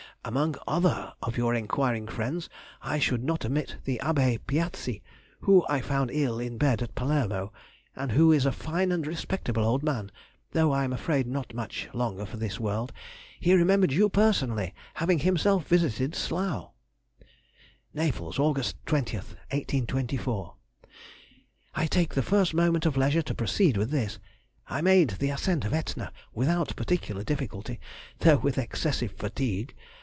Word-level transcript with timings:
Among 0.23 0.53
other 0.67 1.13
of 1.23 1.35
your 1.35 1.55
enquiring 1.55 2.05
friends 2.05 2.47
I 2.83 2.99
should 2.99 3.23
not 3.23 3.43
omit 3.43 3.77
the 3.85 3.99
Abbé 4.03 4.39
Piazzi, 4.45 5.01
whom 5.39 5.63
I 5.67 5.81
found 5.81 6.11
ill 6.11 6.37
in 6.39 6.59
bed 6.59 6.83
at 6.83 6.93
Palermo, 6.93 7.51
and 7.95 8.11
who 8.11 8.31
is 8.31 8.45
a 8.45 8.51
fine 8.51 8.91
respectable 9.01 9.63
old 9.65 9.81
man, 9.81 10.11
though 10.51 10.71
I 10.73 10.83
am 10.83 10.93
afraid 10.93 11.25
not 11.25 11.55
much 11.55 11.89
longer 11.91 12.27
for 12.27 12.37
this 12.37 12.59
world. 12.59 12.93
He 13.39 13.55
remembered 13.55 13.91
you 13.91 14.09
personally, 14.09 14.75
having 14.93 15.17
himself 15.17 15.65
visited 15.65 16.13
Slough. 16.13 16.69
Naples, 17.91 18.37
Aug. 18.37 18.57
20th, 18.85 19.35
1824.—I 19.51 21.87
take 21.87 22.13
the 22.13 22.21
first 22.21 22.53
moment 22.53 22.85
of 22.85 22.95
leisure 22.95 23.23
to 23.23 23.33
proceed 23.33 23.75
with 23.75 23.89
this. 23.89 24.19
I 24.67 24.81
made 24.81 25.09
the 25.17 25.31
ascent 25.31 25.65
of 25.65 25.73
Etna 25.73 26.13
without 26.31 26.75
particular 26.75 27.23
difficulty, 27.23 27.79
though 28.19 28.37
with 28.37 28.59
excessive 28.59 29.13
fatigue. 29.13 29.73